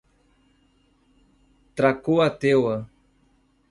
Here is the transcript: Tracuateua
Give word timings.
Tracuateua 1.75 2.77